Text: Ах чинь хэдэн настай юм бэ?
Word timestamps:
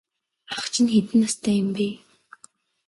Ах 0.55 0.63
чинь 0.73 0.91
хэдэн 0.93 1.19
настай 1.21 1.55
юм 1.61 1.67
бэ? 1.75 1.87